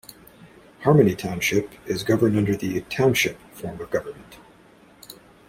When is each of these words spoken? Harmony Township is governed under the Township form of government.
Harmony 0.79 1.13
Township 1.13 1.73
is 1.85 2.01
governed 2.01 2.35
under 2.35 2.55
the 2.57 2.81
Township 2.89 3.39
form 3.53 3.79
of 3.79 3.91
government. 3.91 4.37